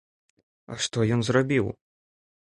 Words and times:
А 0.75 0.77
што 0.85 1.05
ён 1.17 1.21
зрабіў? 1.27 1.69